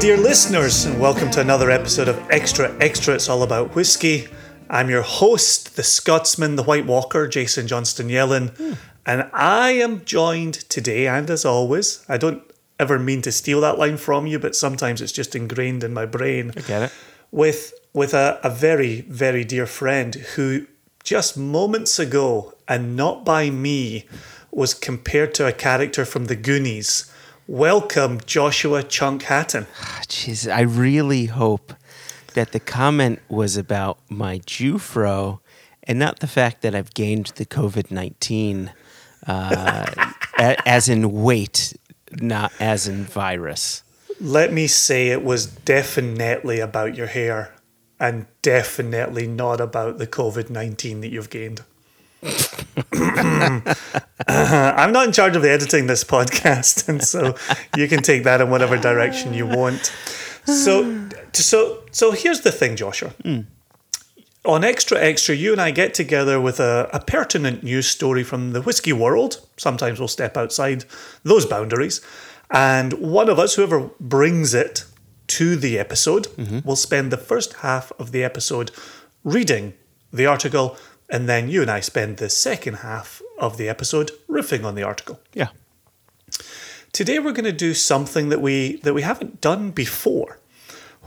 [0.00, 3.16] dear listeners, and welcome to another episode of Extra Extra.
[3.16, 4.28] It's all about whiskey.
[4.70, 10.54] I'm your host, the Scotsman, the White Walker, Jason Johnstone Yellin, and I am joined
[10.54, 12.42] today, and as always, I don't
[12.78, 16.06] ever mean to steal that line from you, but sometimes it's just ingrained in my
[16.06, 16.52] brain.
[16.56, 16.92] I get it.
[17.30, 20.66] With with a, a very, very dear friend who
[21.04, 24.06] just moments ago, and not by me,
[24.50, 27.09] was compared to a character from the Goonies.
[27.50, 29.66] Welcome, Joshua Chunk Hatton.
[30.06, 31.72] Jeez, I really hope
[32.34, 35.40] that the comment was about my Jufro
[35.82, 38.72] and not the fact that I've gained the COVID 19
[39.26, 39.86] uh,
[40.38, 41.76] a- as in weight,
[42.20, 43.82] not as in virus.
[44.20, 47.52] Let me say it was definitely about your hair
[47.98, 51.62] and definitely not about the COVID 19 that you've gained.
[54.28, 57.34] I'm not in charge of editing this podcast, and so
[57.76, 59.92] you can take that in whatever direction you want.
[60.44, 63.10] So, so, so here's the thing, Joshua.
[63.22, 63.40] Hmm.
[64.44, 68.52] On Extra Extra, you and I get together with a, a pertinent news story from
[68.52, 69.46] the whiskey world.
[69.56, 70.84] Sometimes we'll step outside
[71.24, 72.00] those boundaries.
[72.50, 74.84] And one of us, whoever brings it
[75.28, 76.66] to the episode, mm-hmm.
[76.66, 78.70] will spend the first half of the episode
[79.24, 79.74] reading
[80.12, 80.76] the article,
[81.10, 84.82] and then you and I spend the second half of the episode riffing on the
[84.82, 85.20] article.
[85.34, 85.48] Yeah.
[86.92, 90.38] Today we're going to do something that we that we haven't done before,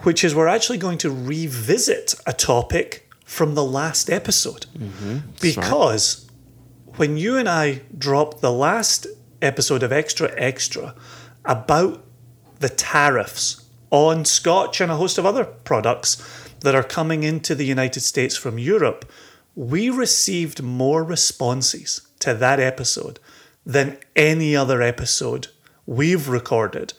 [0.04, 4.66] which is we're actually going to revisit a topic from the last episode.
[4.78, 5.18] Mm-hmm.
[5.42, 6.30] Because
[6.96, 9.08] when you and I dropped the last
[9.42, 10.96] episode of Extra Extra
[11.46, 12.04] about
[12.60, 16.22] the tariffs on Scotch and a host of other products
[16.62, 19.06] that are coming into the United States from Europe,
[19.56, 23.20] we received more responses to that episode
[23.66, 25.48] than any other episode
[25.86, 26.94] we've recorded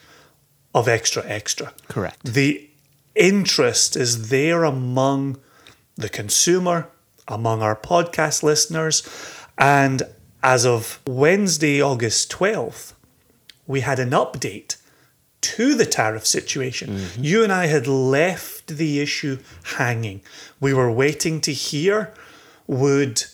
[0.74, 1.72] of Extra Extra.
[1.88, 2.24] Correct.
[2.24, 2.68] The
[3.14, 5.38] interest is there among
[5.96, 6.88] the consumer,
[7.28, 9.02] among our podcast listeners,
[9.56, 10.02] and
[10.42, 12.92] as of Wednesday, August 12th,
[13.66, 14.76] we had an update
[15.40, 16.90] to the tariff situation.
[16.90, 17.24] Mm-hmm.
[17.24, 19.38] You and I had left the issue
[19.76, 20.22] hanging.
[20.60, 22.12] We were waiting to hear
[22.66, 23.24] would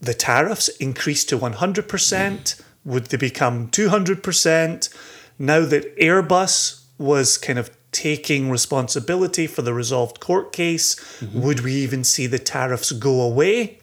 [0.00, 2.62] the tariffs increase to 100%?
[2.84, 4.94] Would they become 200%?
[5.38, 11.40] Now that Airbus was kind of taking responsibility for the resolved court case, mm-hmm.
[11.40, 13.78] would we even see the tariffs go away?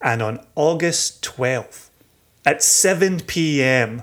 [0.00, 1.88] And on August 12th,
[2.44, 4.02] at 7 p.m.,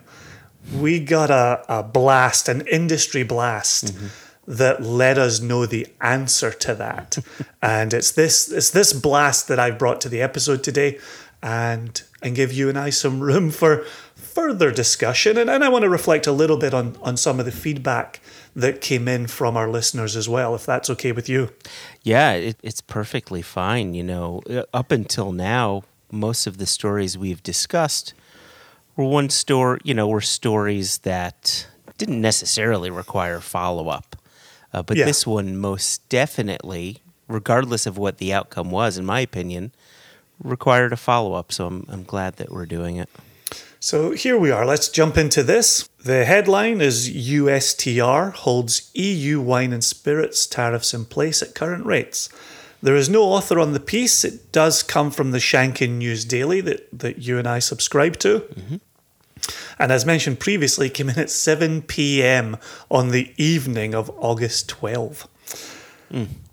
[0.74, 4.07] we got a, a blast, an industry blast mm-hmm.
[4.47, 7.18] That let us know the answer to that.
[7.62, 11.00] and it's this it's this blast that I've brought to the episode today
[11.44, 15.38] and and give you and I some room for further discussion.
[15.38, 18.19] And, and I want to reflect a little bit on, on some of the feedback
[18.56, 21.50] that came in from our listeners as well, if that's okay with you.
[22.03, 23.94] Yeah, it, it's perfectly fine.
[23.94, 28.13] You know, Uh, up until now, most of the stories we've discussed
[28.96, 34.17] were one story, you know, were stories that didn't necessarily require follow up.
[34.78, 35.06] Uh, but Yeah.
[35.06, 39.72] this one most definitely, regardless of what the outcome was, in my opinion,
[40.44, 41.52] required a follow up.
[41.52, 43.10] So I'm, I'm glad that we're doing it.
[43.80, 44.66] So here we are.
[44.66, 45.90] Let's jump into this.
[46.04, 52.30] The headline is USTR holds EU wine and spirits tariffs in place at current rates.
[52.82, 54.24] There is no author on the piece.
[54.24, 58.44] It does come from the Shanken News Daily that, that you and I subscribe to.
[59.80, 62.58] And as mentioned previously, came in at 7 p.m.
[62.90, 65.28] on the evening of August 12.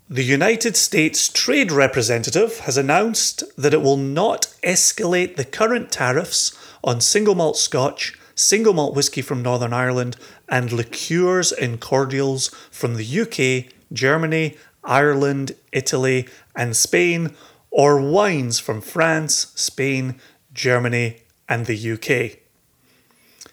[0.09, 6.55] The United States Trade Representative has announced that it will not escalate the current tariffs
[6.83, 10.17] on single malt scotch, single malt whisky from Northern Ireland,
[10.47, 17.35] and liqueurs and cordials from the UK, Germany, Ireland, Italy, and Spain,
[17.71, 20.19] or wines from France, Spain,
[20.53, 22.44] Germany, and the UK.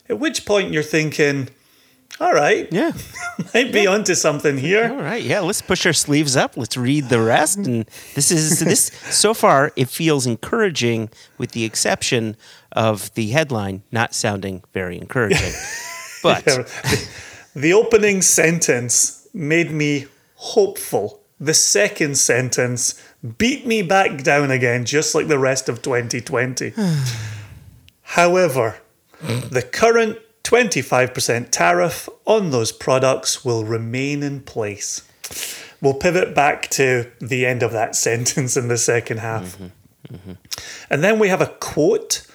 [0.09, 1.49] At which point you're thinking,
[2.21, 2.93] all right, Yeah.
[3.55, 4.91] might be onto something here.
[4.91, 6.57] All right, yeah, let's push our sleeves up.
[6.57, 7.59] Let's read the rest.
[7.59, 11.09] And this is this so far it feels encouraging
[11.39, 12.37] with the exception
[12.73, 15.53] of the headline not sounding very encouraging.
[16.23, 17.09] But the,
[17.57, 20.07] the opening sentence made me
[20.37, 21.21] hopeful.
[21.41, 22.95] The second sentence
[23.39, 26.75] beat me back down again, just like the rest of 2020.
[28.03, 28.82] However,
[29.23, 35.09] the current 25% tariff on those products will remain in place.
[35.81, 39.57] We'll pivot back to the end of that sentence in the second half.
[39.57, 40.15] Mm-hmm.
[40.15, 40.33] Mm-hmm.
[40.91, 42.27] And then we have a quote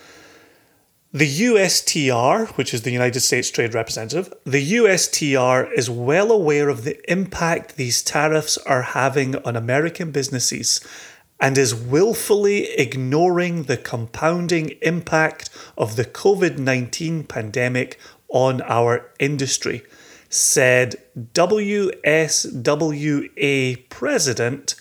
[1.12, 6.84] The USTR, which is the United States Trade Representative, the USTR is well aware of
[6.84, 10.82] the impact these tariffs are having on American businesses
[11.40, 18.00] and is willfully ignoring the compounding impact of the COVID 19 pandemic
[18.30, 19.84] on our industry,
[20.30, 20.96] said
[21.34, 21.90] WSWA
[23.90, 24.76] President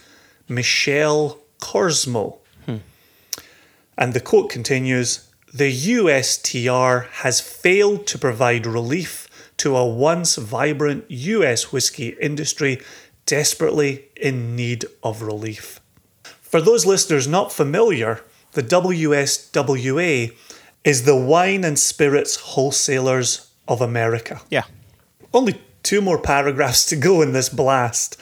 [0.48, 2.38] Michelle Korsmo.
[3.98, 11.04] And the quote continues The USTR has failed to provide relief to a once vibrant
[11.08, 12.80] US whiskey industry
[13.24, 15.80] desperately in need of relief.
[16.56, 18.22] For those listeners not familiar,
[18.52, 20.34] the WSWA
[20.84, 24.40] is the Wine and Spirits Wholesalers of America.
[24.48, 24.62] Yeah.
[25.34, 28.18] Only two more paragraphs to go in this blast.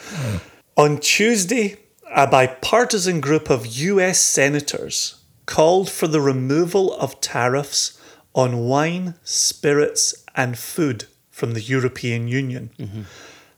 [0.75, 1.77] On Tuesday,
[2.13, 5.15] a bipartisan group of US senators
[5.45, 7.97] called for the removal of tariffs
[8.33, 12.71] on wine, spirits, and food from the European Union.
[12.77, 13.03] Mm-hmm.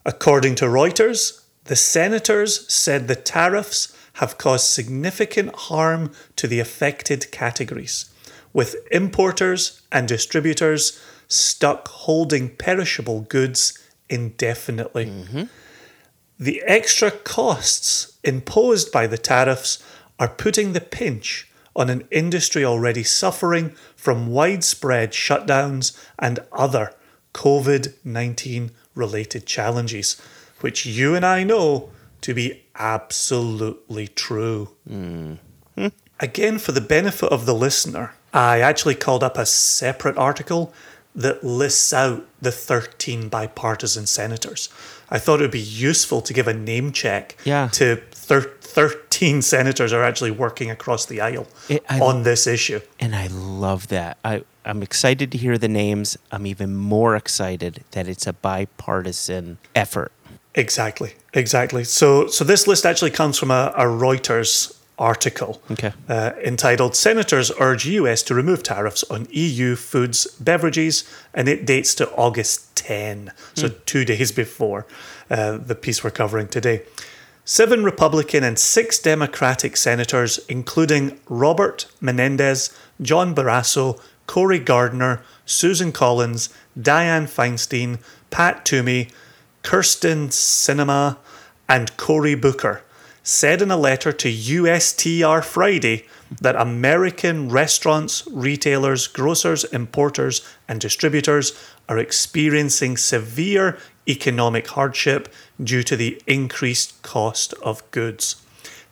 [0.06, 7.32] According to Reuters, the senators said the tariffs have caused significant harm to the affected
[7.32, 8.10] categories,
[8.52, 13.78] with importers and distributors stuck holding perishable goods
[14.10, 15.06] indefinitely.
[15.06, 15.44] Mm-hmm.
[16.40, 19.84] The extra costs imposed by the tariffs
[20.20, 26.92] are putting the pinch on an industry already suffering from widespread shutdowns and other
[27.36, 30.20] COVID 19 related challenges,
[30.62, 31.92] which you and I know
[32.22, 34.70] to be absolutely true.
[34.88, 35.34] Hmm.
[35.78, 35.88] Hmm.
[36.20, 40.74] Again, for the benefit of the listener, I actually called up a separate article
[41.16, 44.70] that lists out the 13 bipartisan senators.
[45.10, 47.70] I thought it would be useful to give a name check Yeah.
[47.74, 52.82] to thir- 13 senators are actually working across the aisle It- I- on this issue.
[53.00, 54.18] And I love that.
[54.24, 56.18] I, I'm excited to hear the names.
[56.32, 60.12] I'm even more excited that it's a bipartisan effort.
[60.56, 61.84] Exactly, exactly.
[61.84, 65.94] So, so this list actually comes from a, a Reuters article Okay.
[66.10, 68.24] uh, entitled "Senators Urge U.S.
[68.24, 71.04] to Remove Tariffs on EU Foods Beverages,"
[71.34, 74.86] and it dates to August 10, so two days before
[75.30, 76.82] uh, the piece we're covering today.
[77.46, 86.50] Seven Republican and six Democratic senators, including Robert Menendez, John Barrasso, Cory Gardner, Susan Collins,
[86.78, 88.00] Dianne Feinstein,
[88.32, 89.08] Pat Toomey,
[89.64, 91.18] Kyrsten Sinema,
[91.68, 92.82] and Cory Booker,
[93.24, 96.06] said in a letter to USTR Friday
[96.42, 101.54] that American restaurants, retailers, grocers, importers, and distributors
[101.90, 103.78] are experiencing severe
[104.08, 108.42] economic hardship due to the increased cost of goods.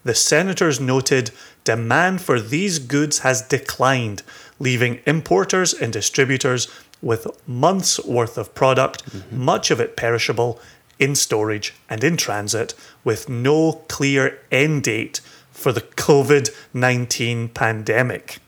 [0.04, 1.32] The senators noted
[1.64, 4.22] demand for these goods has declined,
[4.60, 6.68] leaving importers and distributors
[7.02, 9.44] with months' worth of product, mm-hmm.
[9.44, 10.60] much of it perishable,
[11.00, 15.22] in storage and in transit, with no clear end date
[15.52, 18.40] for the COVID 19 pandemic.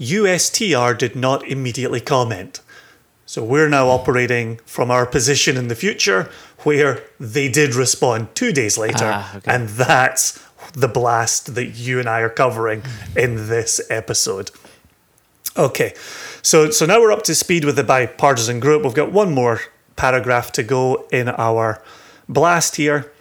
[0.00, 2.60] USTR did not immediately comment.
[3.26, 6.30] So we're now operating from our position in the future
[6.60, 9.04] where they did respond two days later.
[9.04, 9.54] Ah, okay.
[9.54, 10.42] And that's
[10.72, 12.82] the blast that you and I are covering
[13.16, 14.50] in this episode.
[15.56, 15.92] Okay,
[16.40, 18.84] so so now we're up to speed with the bipartisan group.
[18.84, 19.60] We've got one more
[19.98, 21.82] paragraph to go in our
[22.28, 23.12] blast here.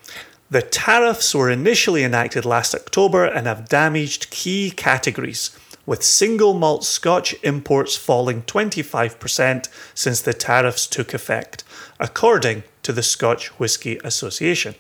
[0.50, 5.50] The tariffs were initially enacted last October and have damaged key categories,
[5.86, 11.66] with single malt Scotch imports falling 25% since the tariffs took effect,
[12.00, 14.76] according to the Scotch Whisky Association.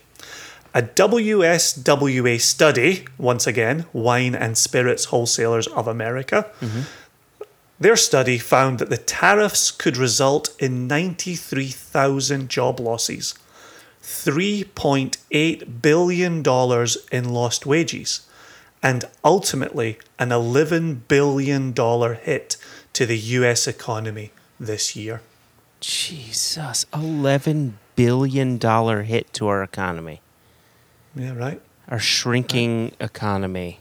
[0.74, 6.82] A WSWA study, once again, Wine and Spirits Wholesalers of America, mm-hmm.
[7.80, 13.36] Their study found that the tariffs could result in 93,000 job losses,
[14.02, 16.44] $3.8 billion
[17.12, 18.28] in lost wages,
[18.82, 21.74] and ultimately an $11 billion
[22.24, 22.58] hit
[22.94, 25.22] to the US economy this year.
[25.80, 28.60] Jesus, $11 billion
[29.06, 30.22] hit to our economy,
[31.16, 31.62] Yeah, right?
[31.88, 33.80] our shrinking economy.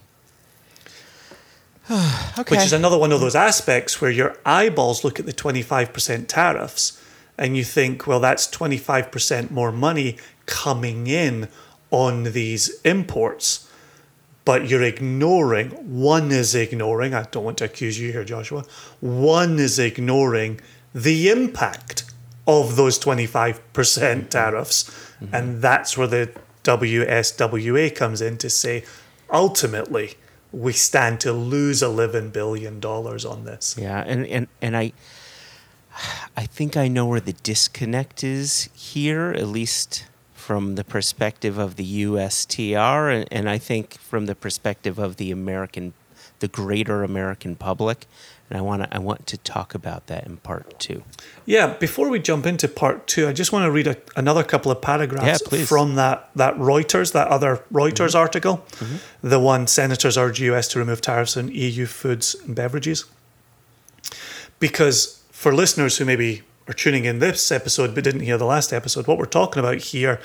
[1.90, 2.43] Okay.
[2.57, 7.02] Which is another one of those aspects where your eyeballs look at the 25% tariffs
[7.38, 10.16] and you think, well, that's 25% more money
[10.47, 11.49] coming in
[11.90, 13.71] on these imports.
[14.45, 18.64] But you're ignoring, one is ignoring, I don't want to accuse you here, Joshua,
[19.00, 20.61] one is ignoring
[20.95, 22.05] the impact
[22.47, 24.28] of those 25% mm-hmm.
[24.28, 24.85] tariffs.
[25.21, 25.35] Mm-hmm.
[25.35, 26.31] And that's where the
[26.62, 28.85] WSWA comes in to say,
[29.31, 30.14] ultimately,
[30.53, 33.76] we stand to lose eleven billion dollars on this.
[33.79, 34.93] Yeah, and, and, and I
[36.37, 41.76] I think I know where the disconnect is here, at least from the perspective of
[41.76, 45.95] the USTR, and, and I think from the perspective of the American,
[46.41, 48.07] the greater American public.
[48.49, 51.03] And I want to I want to talk about that in part two.
[51.45, 54.71] Yeah, before we jump into part two, I just want to read a, another couple
[54.71, 58.19] of paragraphs Yeah, from that, that Reuters, that other Reuters mm-hmm.
[58.19, 59.29] article, mm-hmm.
[59.29, 63.05] the one senators urge US to remove tariffs on EU foods and beverages.
[64.61, 68.73] Because for listeners who maybe are tuning in this episode but didn't hear the last
[68.73, 70.21] episode, what we're talking about here,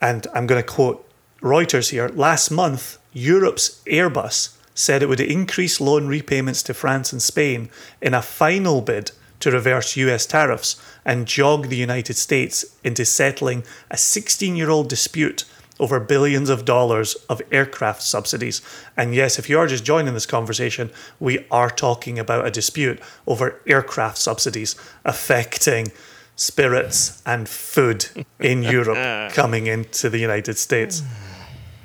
[0.00, 1.08] and I'm going to quote
[1.40, 7.20] Reuters here last month, Europe's Airbus said it would increase loan repayments to France and
[7.20, 7.68] Spain
[8.00, 13.64] in a final bid to reverse US tariffs and jog the United States into settling
[13.90, 15.44] a 16 year old dispute
[15.80, 18.62] over billions of dollars of aircraft subsidies.
[18.96, 23.00] And yes, if you are just joining this conversation, we are talking about a dispute
[23.26, 25.92] over aircraft subsidies affecting
[26.34, 28.06] spirits and food
[28.38, 31.02] in Europe coming into the United States.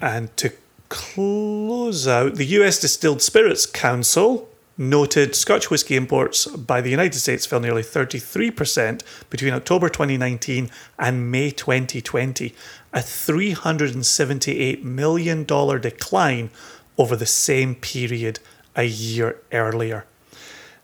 [0.01, 0.51] And to
[0.93, 4.47] close out, the US Distilled Spirits Council
[4.77, 10.69] noted Scotch whisky imports by the United States fell nearly 33% between October 2019
[10.99, 12.53] and May 2020,
[12.93, 16.51] a $378 million decline
[16.99, 18.39] over the same period
[18.75, 20.05] a year earlier.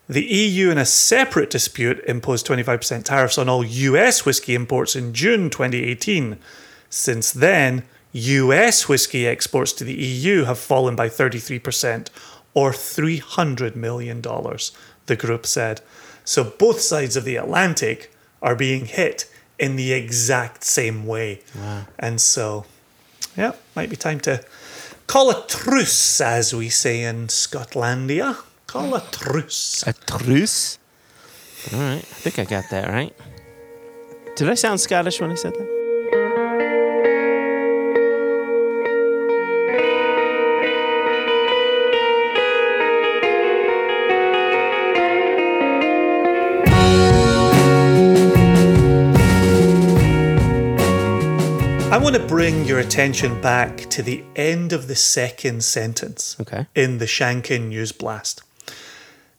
[0.07, 5.13] The EU, in a separate dispute, imposed 25% tariffs on all US whisky imports in
[5.13, 6.39] June 2018.
[6.89, 12.09] Since then, US whiskey exports to the EU have fallen by 33%,
[12.53, 15.81] or $300 million, the group said.
[16.25, 18.11] So both sides of the Atlantic
[18.41, 21.41] are being hit in the exact same way.
[21.55, 21.85] Wow.
[21.97, 22.65] And so,
[23.37, 24.43] yeah, might be time to
[25.07, 28.37] call a truce, as we say in Scotlandia.
[28.67, 29.83] Call a truce.
[29.85, 30.79] A truce.
[31.73, 33.13] All right, I think I got that right.
[34.35, 35.78] Did I sound Scottish when I said that?
[52.09, 56.65] Want to bring your attention back to the end of the second sentence Okay.
[56.73, 58.41] in the Shanken News Blast.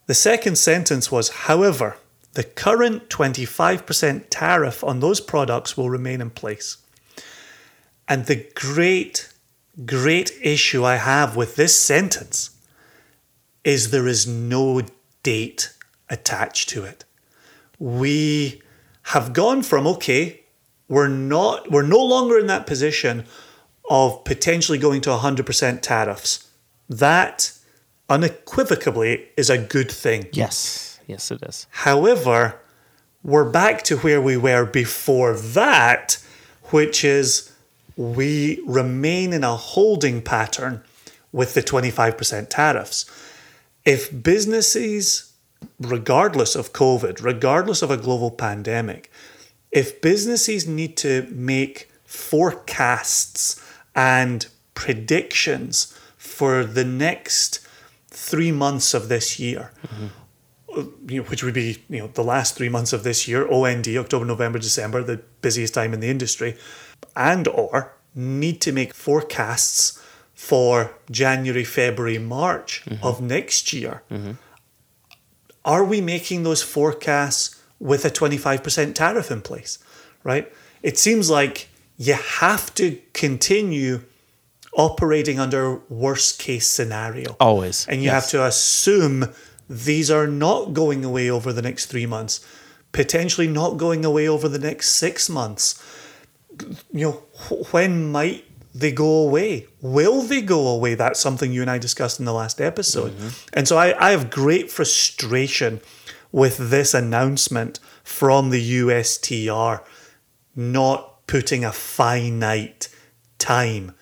[0.06, 1.96] The second sentence was, however,
[2.34, 6.76] the current 25% tariff on those products will remain in place.
[8.06, 9.32] And the great,
[9.84, 12.50] great issue I have with this sentence
[13.64, 14.82] is there is no
[15.24, 15.72] date
[16.08, 17.04] attached to it.
[17.80, 18.62] We
[19.06, 20.39] have gone from, okay,
[20.90, 23.24] we're not we're no longer in that position
[23.88, 26.48] of potentially going to 100% tariffs.
[26.88, 27.52] That
[28.08, 30.28] unequivocally is a good thing.
[30.32, 31.00] Yes.
[31.06, 31.66] Yes, it is.
[31.70, 32.60] However,
[33.22, 36.18] we're back to where we were before that,
[36.64, 37.52] which is
[37.96, 40.82] we remain in a holding pattern
[41.32, 43.06] with the 25% tariffs.
[43.84, 45.32] If businesses,
[45.80, 49.10] regardless of COVID, regardless of a global pandemic,
[49.72, 53.62] if businesses need to make forecasts
[53.94, 57.60] and predictions for the next
[58.08, 59.70] three months of this year,
[61.06, 63.86] you know, which would be you know the last three months of this year, OND
[63.88, 66.56] October, November, December, the busiest time in the industry,
[67.16, 70.00] and or need to make forecasts
[70.34, 73.04] for January, February, March mm-hmm.
[73.04, 74.02] of next year.
[74.10, 74.32] Mm-hmm.
[75.64, 79.78] Are we making those forecasts with a 25% tariff in place?
[80.22, 80.52] Right?
[80.82, 84.02] It seems like you have to continue
[84.74, 87.36] operating under worst case scenario.
[87.40, 87.86] Always.
[87.88, 88.14] And you Yes.
[88.24, 89.28] have to assume
[89.68, 92.40] these are not going away over the next three months,
[92.92, 95.82] potentially not going away over the next six months.
[96.92, 97.12] You know,
[97.48, 98.44] wh- when might
[98.74, 99.66] they go away?
[99.80, 100.94] Will they go away?
[100.94, 103.12] That's something you and I discussed in the last episode.
[103.12, 103.28] Mm-hmm.
[103.54, 105.80] And so I, I have great frustration
[106.32, 109.82] with this announcement from the USTR
[110.54, 112.88] not putting a finite
[113.38, 113.94] time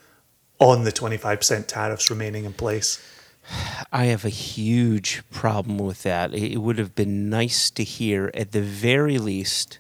[0.59, 3.03] on the 25% tariffs remaining in place.
[3.93, 6.35] I have a huge problem with that.
[6.35, 9.79] It would have been nice to hear, at the very least,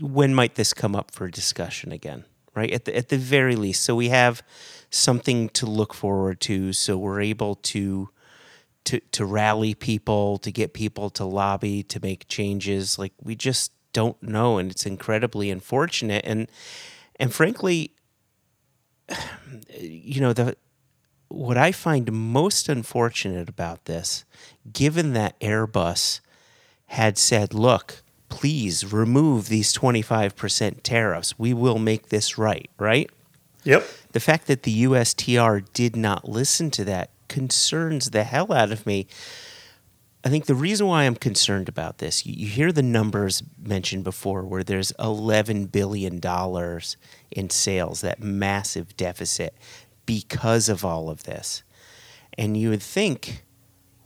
[0.00, 2.70] when might this come up for discussion again, right?
[2.72, 3.82] At the, at the very least.
[3.82, 4.42] So we have
[4.90, 6.72] something to look forward to.
[6.72, 8.10] So we're able to.
[8.86, 13.72] To, to rally people, to get people to lobby, to make changes, like we just
[13.92, 16.24] don't know, and it's incredibly unfortunate.
[16.24, 16.48] And
[17.18, 17.94] and frankly,
[19.78, 20.56] you know the
[21.28, 24.24] what I find most unfortunate about this,
[24.72, 26.20] given that Airbus
[26.86, 33.10] had said, look, please remove these 25% tariffs, we will make this right, right?
[33.64, 33.84] Yep.
[34.12, 38.86] The fact that the USTR did not listen to that concerns the hell out of
[38.86, 39.06] me.
[40.24, 44.02] I think the reason why I'm concerned about this, you, you hear the numbers mentioned
[44.02, 46.20] before where there's $11 billion
[47.30, 49.54] in sales, that massive deficit
[50.04, 51.62] because of all of this.
[52.36, 53.44] And you would think,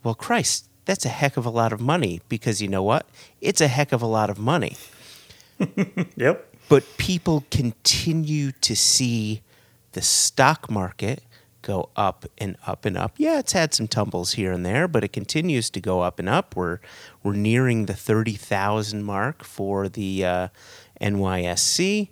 [0.02, 3.08] well, Christ, that's a heck of a lot of money because you know what?
[3.40, 4.76] It's a heck of a lot of money.
[6.16, 6.54] Yep.
[6.70, 9.42] But people continue to see
[9.92, 11.22] the stock market
[11.62, 13.14] go up and up and up.
[13.16, 16.28] Yeah, it's had some tumbles here and there, but it continues to go up and
[16.28, 16.56] up.
[16.56, 16.78] We're
[17.22, 20.48] we're nearing the thirty thousand mark for the uh,
[21.00, 22.08] NYSE.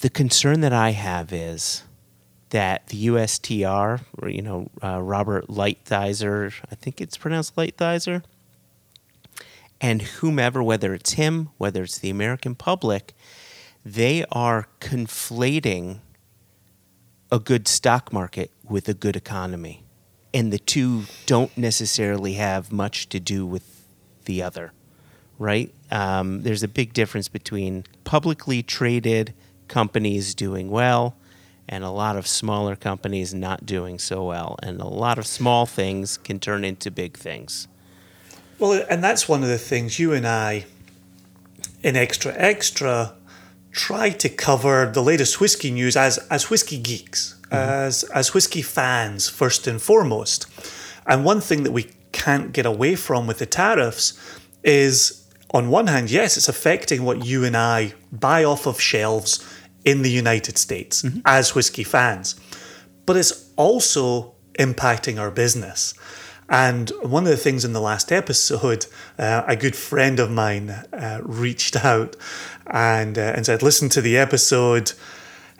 [0.00, 1.84] The concern that I have is
[2.50, 8.22] that the USTR, or you know, uh, Robert Lighthizer, I think it's pronounced Lighthizer,
[9.80, 13.12] and whomever, whether it's him, whether it's the American public,
[13.84, 15.98] they are conflating
[17.34, 19.82] a good stock market with a good economy.
[20.32, 23.84] And the two don't necessarily have much to do with
[24.24, 24.72] the other,
[25.36, 25.74] right?
[25.90, 29.34] Um, there's a big difference between publicly traded
[29.66, 31.16] companies doing well
[31.68, 34.56] and a lot of smaller companies not doing so well.
[34.62, 37.66] And a lot of small things can turn into big things.
[38.60, 40.66] Well, and that's one of the things you and I
[41.82, 43.14] in Extra Extra
[43.74, 47.54] try to cover the latest whiskey news as as whiskey geeks, mm-hmm.
[47.54, 50.46] as as whiskey fans first and foremost.
[51.06, 54.14] And one thing that we can't get away from with the tariffs
[54.62, 59.44] is on one hand, yes, it's affecting what you and I buy off of shelves
[59.84, 61.20] in the United States mm-hmm.
[61.26, 62.36] as whiskey fans,
[63.04, 65.94] but it's also impacting our business.
[66.48, 68.86] And one of the things in the last episode,
[69.18, 72.16] uh, a good friend of mine uh, reached out
[72.66, 74.92] and uh, and said, "Listen to the episode.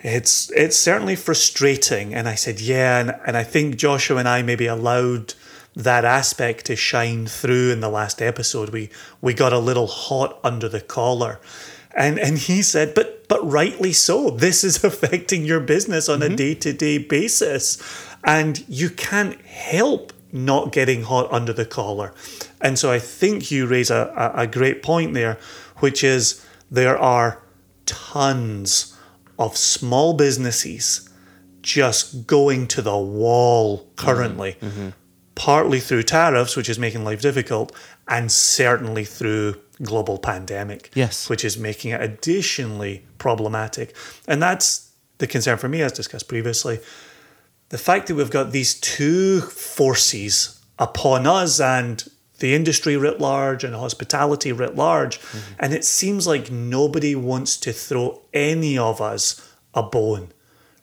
[0.01, 4.43] It's it's certainly frustrating." And I said, "Yeah," and, and I think Joshua and I
[4.43, 5.35] maybe allowed
[5.75, 8.71] that aspect to shine through in the last episode.
[8.71, 11.41] We we got a little hot under the collar.
[11.97, 14.31] And and he said, but but rightly so.
[14.31, 17.79] This is affecting your business on a day-to-day basis.
[18.25, 22.13] And you can't help not getting hot under the collar.
[22.61, 25.39] And so I think you raise a, a, great point there,
[25.77, 27.41] which is there are
[27.87, 28.99] tons
[29.39, 31.09] of small businesses
[31.63, 34.67] just going to the wall currently, mm-hmm.
[34.67, 34.89] Mm-hmm.
[35.37, 37.75] partly through tariffs, which is making life difficult,
[38.09, 41.29] and certainly through global pandemic, Yes.
[41.31, 43.95] which is making it additionally problematic.
[44.27, 46.81] And that's the concern for me, as discussed previously.
[47.71, 52.05] The fact that we've got these two forces upon us and
[52.39, 55.55] the industry writ large and hospitality writ large, mm-hmm.
[55.59, 59.41] and it seems like nobody wants to throw any of us
[59.73, 60.33] a bone.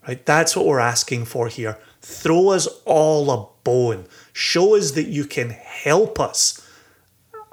[0.07, 0.25] Right?
[0.25, 1.77] That's what we're asking for here.
[2.01, 4.05] Throw us all a bone.
[4.33, 6.67] Show us that you can help us.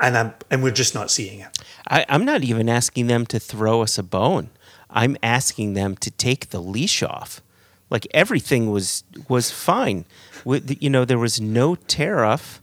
[0.01, 1.59] And I'm, and we're just not seeing it.
[1.89, 4.51] I, I'm not even asking them to throw us a bone.
[4.89, 7.43] I'm asking them to take the leash off.
[7.91, 10.05] Like everything was was fine.
[10.45, 12.61] With, you know, there was no tariff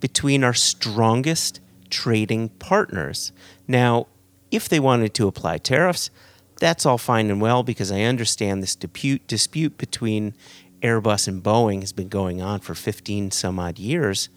[0.00, 3.32] between our strongest trading partners.
[3.66, 4.06] Now,
[4.50, 6.10] if they wanted to apply tariffs,
[6.58, 10.34] that's all fine and well because I understand this dispute dispute between
[10.82, 14.28] Airbus and Boeing has been going on for 15 some odd years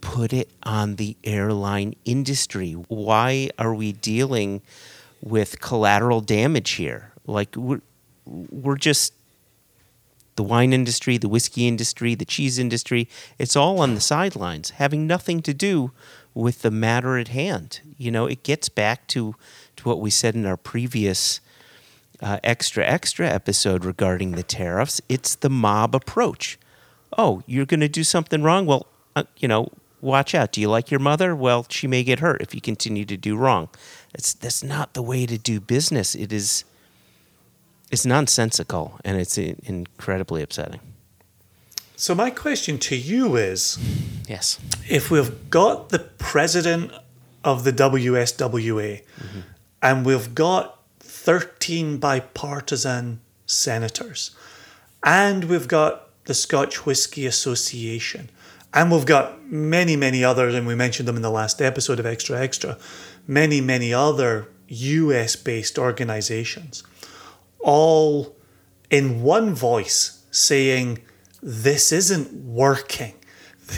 [0.00, 2.72] put it on the airline industry.
[2.72, 4.62] Why are we dealing
[5.20, 7.12] with collateral damage here?
[7.26, 7.82] Like we're,
[8.24, 9.14] we're just
[10.40, 13.06] the wine industry, the whiskey industry, the cheese industry,
[13.38, 15.90] it's all on the sidelines, having nothing to do
[16.32, 17.82] with the matter at hand.
[17.98, 19.34] You know, it gets back to,
[19.76, 21.42] to what we said in our previous
[22.22, 24.98] uh, extra extra episode regarding the tariffs.
[25.10, 26.58] It's the mob approach.
[27.18, 28.64] Oh, you're going to do something wrong?
[28.64, 29.68] Well, uh, you know,
[30.00, 30.52] watch out.
[30.52, 31.36] Do you like your mother?
[31.36, 33.68] Well, she may get hurt if you continue to do wrong.
[34.14, 36.14] It's that's not the way to do business.
[36.14, 36.64] It is
[37.90, 40.80] it's nonsensical and it's incredibly upsetting.
[41.96, 43.78] So, my question to you is
[44.26, 44.58] Yes.
[44.88, 46.92] if we've got the president
[47.44, 49.40] of the WSWA mm-hmm.
[49.82, 54.30] and we've got 13 bipartisan senators
[55.02, 58.30] and we've got the Scotch Whisky Association
[58.72, 62.06] and we've got many, many others, and we mentioned them in the last episode of
[62.06, 62.78] Extra Extra,
[63.26, 66.84] many, many other US based organizations,
[67.62, 68.36] all
[68.90, 70.98] in one voice saying,
[71.42, 73.14] This isn't working.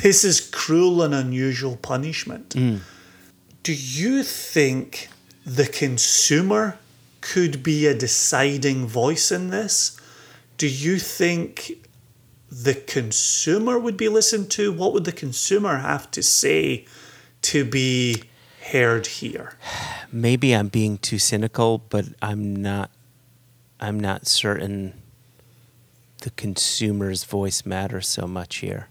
[0.02, 2.50] This is cruel and unusual punishment.
[2.50, 2.80] Mm.
[3.62, 5.08] Do you think
[5.44, 6.78] the consumer
[7.20, 9.98] could be a deciding voice in this?
[10.56, 11.72] Do you think
[12.50, 14.72] the consumer would be listened to?
[14.72, 16.86] What would the consumer have to say
[17.42, 18.24] to be
[18.70, 19.56] heard here?
[20.12, 22.90] Maybe I'm being too cynical, but I'm not.
[23.82, 24.94] I'm not certain
[26.20, 28.88] the consumer's voice matters so much here.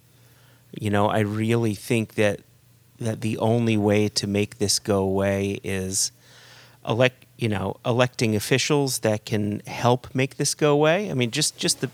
[0.77, 2.41] You know, I really think that
[2.99, 6.11] that the only way to make this go away is
[6.87, 11.09] elect, you know, electing officials that can help make this go away.
[11.09, 11.89] I mean, just just the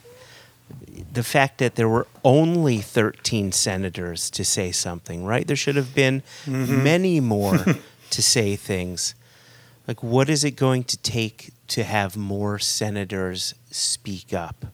[1.14, 5.46] the fact that there were only 13 senators to say something, right?
[5.46, 6.84] There should have been mm-hmm.
[6.84, 7.64] many more
[8.10, 9.14] to say things.
[9.88, 14.66] Like, what is it going to take to have more senators speak up?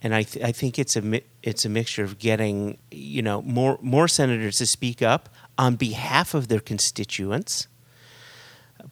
[0.00, 3.42] And I, th- I think it's a mi- it's a mixture of getting you know
[3.42, 7.66] more more senators to speak up on behalf of their constituents.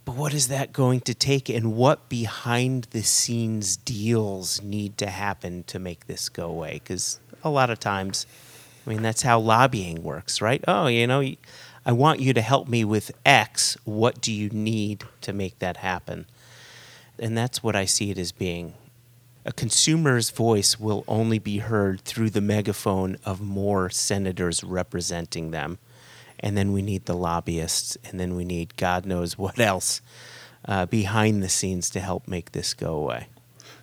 [0.05, 5.07] But what is that going to take, and what behind the scenes deals need to
[5.07, 6.75] happen to make this go away?
[6.75, 8.27] Because a lot of times,
[8.85, 10.63] I mean, that's how lobbying works, right?
[10.67, 11.23] Oh, you know,
[11.85, 13.77] I want you to help me with X.
[13.85, 16.27] What do you need to make that happen?
[17.19, 18.75] And that's what I see it as being.
[19.45, 25.79] A consumer's voice will only be heard through the megaphone of more senators representing them.
[26.41, 30.03] And then we need the lobbyists, and then we need God knows what else
[30.67, 33.29] uh, behind the scenes to help make this go away.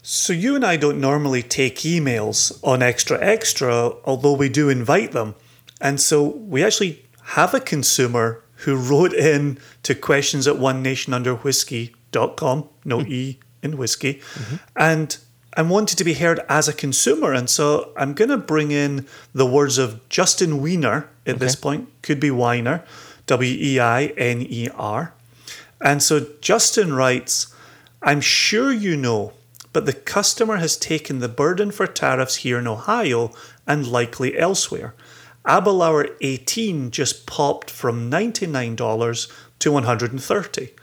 [0.01, 5.13] So you and I don't normally take emails on Extra Extra, although we do invite
[5.13, 5.35] them.
[5.79, 11.13] And so we actually have a consumer who wrote in to questions at one nation
[11.13, 11.35] under
[12.13, 13.11] whiskey.com, no mm-hmm.
[13.11, 14.55] E in whiskey, mm-hmm.
[14.75, 15.17] and
[15.55, 17.31] and wanted to be heard as a consumer.
[17.31, 21.89] And so I'm going to bring in the words of Justin Weiner at this point,
[22.01, 22.83] could be Weiner,
[23.27, 25.13] W E I N E R.
[25.79, 27.53] And so Justin writes,
[28.01, 29.33] I'm sure you know,
[29.73, 33.31] but the customer has taken the burden for tariffs here in Ohio
[33.67, 34.95] and likely elsewhere.
[35.45, 40.73] Aberlour 18 just popped from $99 to 130.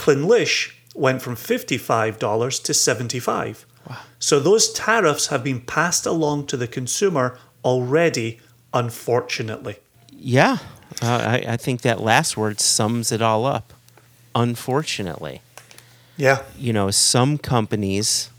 [0.00, 2.18] Clynelish went from $55
[2.64, 3.64] to $75.
[3.88, 3.98] Wow.
[4.18, 8.40] So those tariffs have been passed along to the consumer already,
[8.72, 9.76] unfortunately.
[10.10, 10.58] Yeah,
[11.02, 13.72] uh, I, I think that last word sums it all up.
[14.34, 15.42] Unfortunately.
[16.16, 16.42] Yeah.
[16.58, 18.30] you know, some companies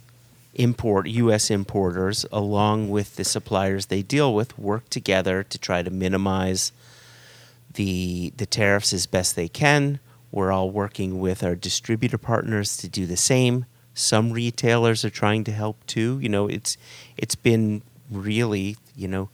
[0.56, 1.50] import U.S.
[1.50, 6.72] importers along with the suppliers they deal with work together to try to minimize
[7.74, 10.00] the the tariffs as best they can.
[10.32, 13.66] We're all working with our distributor partners to do the same.
[13.94, 16.20] Some retailers are trying to help too.
[16.22, 16.78] You know, it's
[17.18, 19.30] it's been really, you know,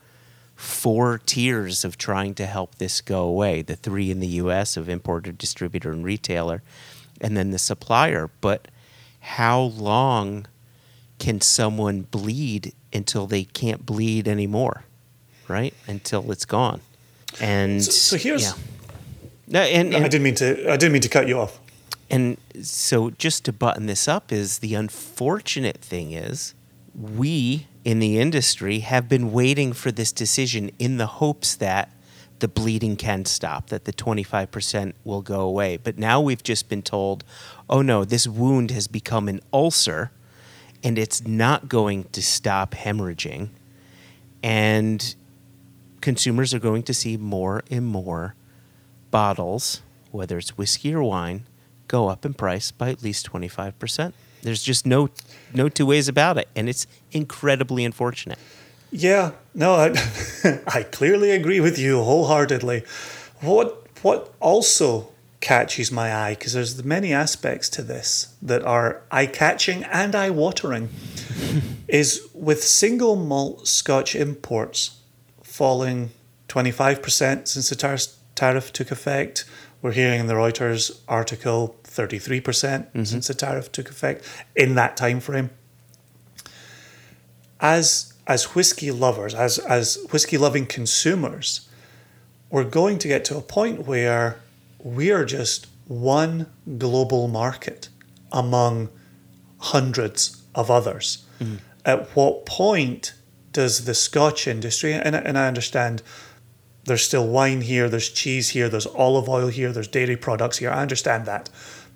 [0.55, 3.61] four tiers of trying to help this go away.
[3.61, 6.63] The three in the US of importer, distributor, and retailer,
[7.21, 8.29] and then the supplier.
[8.41, 8.67] But
[9.19, 10.47] how long
[11.19, 14.83] can someone bleed until they can't bleed anymore?
[15.47, 15.73] Right?
[15.87, 16.81] Until it's gone.
[17.39, 18.41] And So, so here's.
[18.43, 18.53] yeah.
[19.47, 20.71] No, and, I didn't mean to.
[20.71, 21.59] I didn't mean to cut you off.
[22.09, 26.53] and so just to button this up is the unfortunate thing is
[26.93, 31.91] we in the industry have been waiting for this decision in the hopes that
[32.39, 35.77] the bleeding can stop, that the 25% will go away.
[35.77, 37.23] But now we've just been told,
[37.69, 40.11] oh no, this wound has become an ulcer
[40.83, 43.49] and it's not going to stop hemorrhaging.
[44.43, 45.15] And
[46.01, 48.35] consumers are going to see more and more
[49.17, 51.43] bottles, whether it's whiskey or wine,
[51.87, 54.13] go up in price by at least 25%.
[54.43, 55.09] There's just no
[55.55, 58.37] no two ways about it, and it's incredibly unfortunate.
[58.91, 59.87] Yeah, no, I,
[60.67, 62.83] I clearly agree with you wholeheartedly.
[63.41, 69.25] What what also catches my eye because there's many aspects to this that are eye
[69.25, 70.89] catching and eye watering
[71.87, 74.99] is with single malt Scotch imports
[75.41, 76.11] falling
[76.49, 77.97] 25% since the tar-
[78.37, 79.43] tariff took effect.
[79.81, 83.03] We're hearing in the Reuters article 33% mm-hmm.
[83.03, 84.23] since the tariff took effect
[84.55, 85.49] in that time frame
[87.59, 91.67] as as whiskey lovers, as as whiskey loving consumers,
[92.49, 94.39] we're going to get to a point where
[94.79, 96.47] we are just one
[96.77, 97.89] global market
[98.31, 98.89] among
[99.59, 101.25] hundreds of others.
[101.39, 101.55] Mm-hmm.
[101.85, 103.13] At what point
[103.53, 106.03] does the Scotch industry, and, and I understand
[106.87, 110.71] there's still wine here, there's cheese here, there's olive oil here, there's dairy products here.
[110.71, 111.49] I understand that.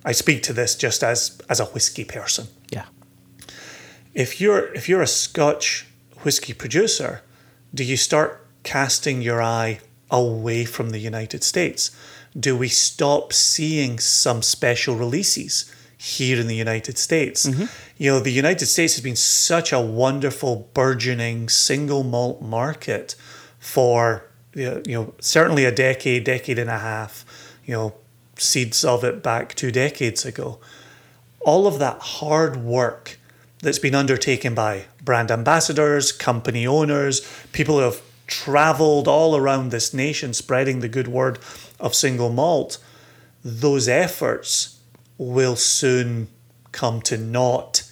[0.05, 2.85] I speak to this just as as a whiskey person Yeah.
[4.13, 5.85] if you're if you're a Scotch
[6.23, 7.21] whiskey producer,
[7.73, 11.91] do you start casting your eye away from the United States?
[12.47, 17.45] Do we stop seeing some special releases here in the United States?
[17.45, 17.65] Mm-hmm.
[17.97, 23.15] You know, the United States has been such a wonderful, burgeoning single malt market
[23.59, 27.25] for, you know, certainly a decade, decade and a half,
[27.65, 27.93] you know,
[28.35, 30.59] seeds of it back two decades ago.
[31.39, 33.17] All of that hard work
[33.61, 39.93] that's been undertaken by brand ambassadors, company owners, people who have traveled all around this
[39.93, 41.37] nation spreading the good word
[41.79, 42.77] of single malt,
[43.43, 44.79] those efforts
[45.17, 46.27] will soon
[46.71, 47.83] come to naught,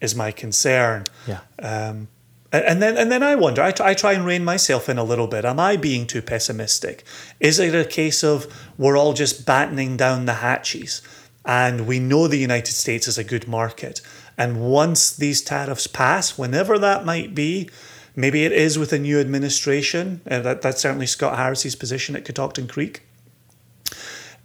[0.00, 1.04] is my concern.
[1.26, 1.40] Yeah.
[1.58, 2.08] Um,
[2.52, 3.62] and then and then I wonder.
[3.62, 5.44] I try, I try and rein myself in a little bit.
[5.44, 7.02] Am I being too pessimistic?
[7.40, 11.00] Is it a case of we're all just battening down the hatches,
[11.44, 14.02] and we know the United States is a good market,
[14.36, 17.70] and once these tariffs pass, whenever that might be,
[18.14, 20.20] maybe it is with a new administration.
[20.30, 23.02] Uh, that that's certainly Scott Harris's position at Catoctin Creek.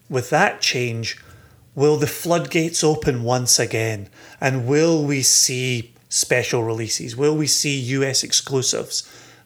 [0.10, 1.22] With that change,
[1.76, 4.08] will the floodgates open once again,
[4.39, 7.15] and will we see special releases?
[7.15, 9.04] Will we see US exclusives,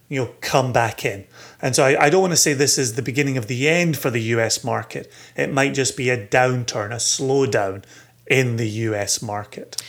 [0.10, 1.26] you know, come back in?
[1.62, 3.98] And so I, I don't want to say this is the beginning of the end
[3.98, 5.12] for the US market.
[5.36, 7.84] It might just be a downturn, a slowdown
[8.28, 9.82] in the US market,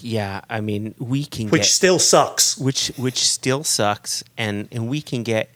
[0.00, 2.58] Yeah, I mean, we can which get still sucks.
[2.58, 5.48] which which still sucks and and we can get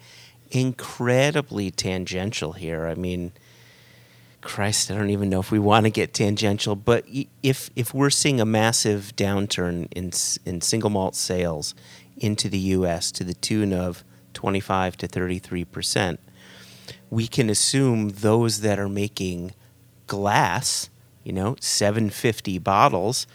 [0.50, 3.32] incredibly tangential here i mean
[4.42, 7.04] christ i don't even know if we want to get tangential but
[7.42, 10.10] if if we're seeing a massive downturn in
[10.44, 11.74] in single malt sales
[12.16, 16.20] into the us to the tune of 25 to 33 percent
[17.08, 19.52] we can assume those that are making
[20.06, 20.90] glass
[21.24, 23.26] you know 750 bottles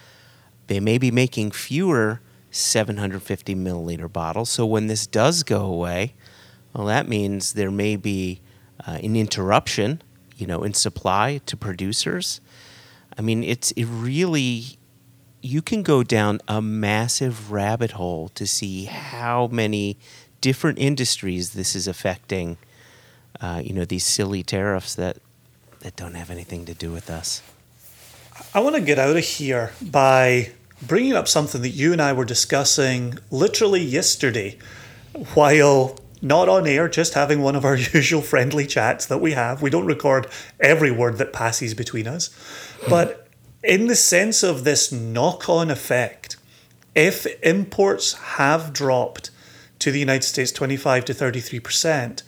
[0.68, 4.50] they may be making fewer 750 milliliter bottles.
[4.50, 6.14] So when this does go away,
[6.72, 8.40] well, that means there may be
[8.86, 10.02] uh, an interruption,
[10.38, 12.40] you know, in supply to producers.
[13.18, 14.78] I mean, it's it really
[15.42, 19.98] you can go down a massive rabbit hole to see how many
[20.40, 22.56] different industries this is affecting.
[23.40, 25.18] Uh, you know, these silly tariffs that
[25.80, 27.42] that don't have anything to do with us.
[28.54, 32.12] I want to get out of here by bringing up something that you and I
[32.12, 34.58] were discussing literally yesterday
[35.34, 39.62] while not on air, just having one of our usual friendly chats that we have.
[39.62, 40.26] We don't record
[40.60, 42.30] every word that passes between us.
[42.88, 43.28] But
[43.62, 46.36] in the sense of this knock on effect,
[46.94, 49.30] if imports have dropped
[49.78, 52.22] to the United States 25 to 33%,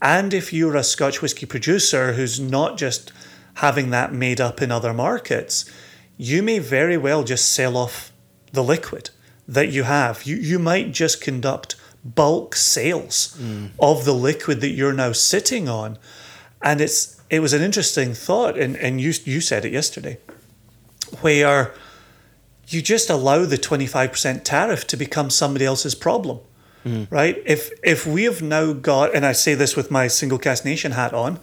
[0.00, 3.12] and if you're a Scotch whisky producer who's not just
[3.54, 5.64] having that made up in other markets,
[6.16, 8.12] you may very well just sell off
[8.52, 9.10] the liquid
[9.46, 10.24] that you have.
[10.24, 13.38] You, you might just conduct bulk sales
[13.78, 15.98] of the liquid that you're now sitting on.
[16.62, 20.18] And it's it was an interesting thought, and, and you you said it yesterday,
[21.20, 21.74] where
[22.68, 26.40] you just allow the 25% tariff to become somebody else's problem.
[27.10, 27.42] Right?
[27.46, 30.92] If if we have now got, and I say this with my Single Cask Nation
[30.92, 31.40] hat on,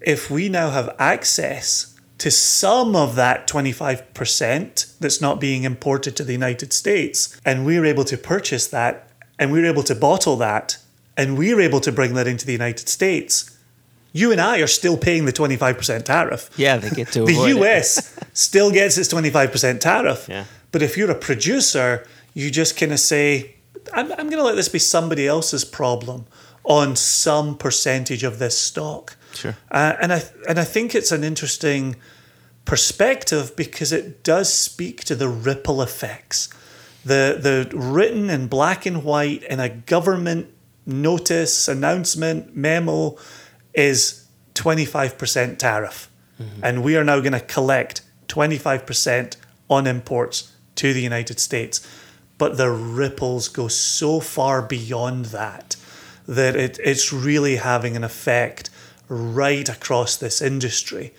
[0.00, 6.24] if we now have access to some of that 25% that's not being imported to
[6.24, 9.05] the United States, and we're able to purchase that,
[9.38, 10.78] and we're able to bottle that,
[11.16, 13.56] and we're able to bring that into the United States,
[14.12, 16.50] you and I are still paying the 25% tariff.
[16.56, 17.54] Yeah, they get to The.
[17.58, 20.26] US still gets its 25% tariff.
[20.28, 20.44] Yeah.
[20.72, 23.56] But if you're a producer, you just kind of say,
[23.92, 26.26] I'm, I'm going to let this be somebody else's problem
[26.64, 29.16] on some percentage of this stock.
[29.34, 29.56] Sure.
[29.70, 31.96] Uh, and I and I think it's an interesting
[32.64, 36.48] perspective because it does speak to the ripple effects.
[37.06, 40.52] The the written in black and white in a government
[40.84, 43.16] notice, announcement, memo
[43.74, 46.10] is 25% tariff.
[46.62, 49.36] And we are now going to collect 25%
[49.70, 51.86] on imports to the United States.
[52.38, 55.76] But the ripples go so far beyond that
[56.28, 58.68] that it, it's really having an effect
[59.08, 61.14] right across this industry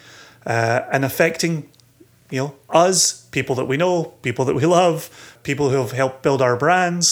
[0.45, 1.69] uh, and affecting
[2.30, 6.21] you know us people that we know people that we love people who have helped
[6.21, 7.07] build our brands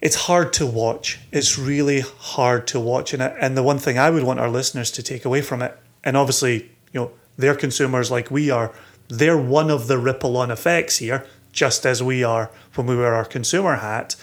[0.00, 4.10] it's hard to watch it's really hard to watch and, and the one thing i
[4.10, 5.72] would want our listeners to take away from it
[6.02, 6.56] and obviously
[6.92, 8.72] you know they're consumers like we are
[9.08, 13.14] they're one of the ripple on effects here just as we are when we wear
[13.14, 14.16] our consumer hat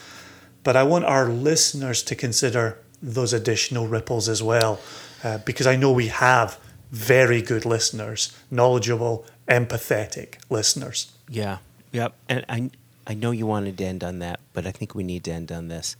[0.63, 4.79] but I want our listeners to consider those additional ripples as well,
[5.23, 6.59] uh, because I know we have
[6.91, 11.11] very good listeners, knowledgeable, empathetic listeners.
[11.27, 11.59] Yeah.
[11.93, 12.13] Yep.
[12.29, 12.71] And
[13.07, 15.51] I know you wanted to end on that, but I think we need to end
[15.51, 15.95] on this.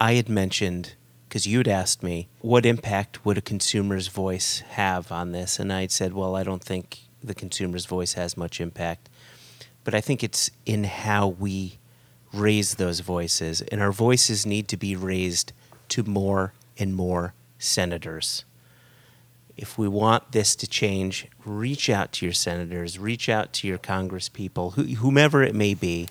[0.00, 0.94] I had mentioned
[1.28, 5.82] because you'd asked me what impact would a consumer's voice have on this, and I
[5.82, 9.08] had said, well, I don't think the consumer's voice has much impact,
[9.84, 11.78] but I think it's in how we
[12.32, 15.52] raise those voices, and our voices need to be raised
[15.90, 18.44] to more and more senators.
[19.56, 23.78] If we want this to change, reach out to your senators, reach out to your
[23.78, 26.08] congresspeople, whomever it may be,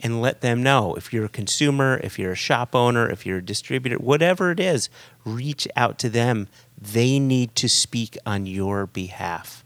[0.00, 0.94] and let them know.
[0.94, 4.60] If you're a consumer, if you're a shop owner, if you're a distributor, whatever it
[4.60, 4.88] is,
[5.24, 6.48] reach out to them.
[6.80, 9.64] They need to speak on your behalf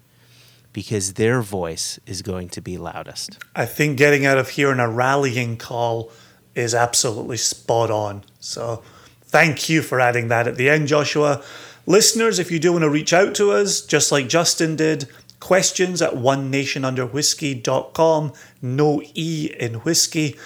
[0.72, 3.38] because their voice is going to be loudest.
[3.54, 6.10] I think getting out of here in a rallying call
[6.54, 8.24] is absolutely spot on.
[8.40, 8.82] So
[9.22, 11.42] thank you for adding that at the end, Joshua.
[11.86, 15.06] Listeners, if you do want to reach out to us, just like Justin did,
[15.44, 18.32] questions at one nation under whiskey.com.
[18.62, 20.36] No E in whiskey.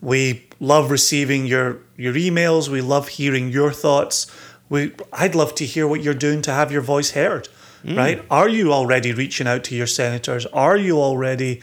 [0.00, 2.68] We love receiving your, your emails.
[2.68, 4.26] We love hearing your thoughts.
[4.68, 7.48] We, I'd love to hear what you're doing to have your voice heard,
[7.84, 7.96] mm.
[7.96, 8.20] right?
[8.32, 10.44] Are you already reaching out to your senators?
[10.46, 11.62] Are you already,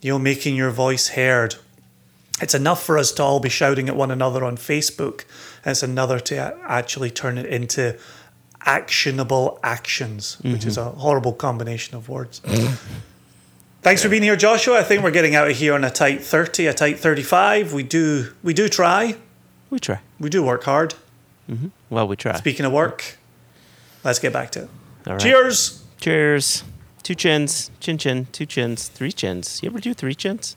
[0.00, 1.56] you know, making your voice heard?
[2.40, 5.26] It's enough for us to all be shouting at one another on Facebook.
[5.66, 7.98] It's another to actually turn it into
[8.66, 10.52] actionable actions, mm-hmm.
[10.52, 10.98] which is a mm-hmm.
[10.98, 12.40] horrible combination of words.
[13.82, 14.78] Thanks for being here, Joshua.
[14.78, 17.72] I think we're getting out of here on a tight thirty, a tight thirty-five.
[17.72, 19.16] We do, we do try.
[19.70, 20.00] We try.
[20.18, 20.94] We do work hard.
[21.50, 21.68] Mm-hmm.
[21.88, 22.36] Well, we try.
[22.36, 23.16] Speaking of work,
[24.04, 25.18] let's get back to it.
[25.18, 25.82] Cheers.
[25.98, 26.64] Cheers.
[27.02, 29.62] Two chins, chin chin, two chins, three chins.
[29.62, 30.54] You ever do three chins?